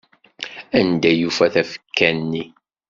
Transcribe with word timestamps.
Anda 0.79 1.09
i 1.11 1.19
yufan 1.19 1.49
tafekka-nni? 1.53 2.43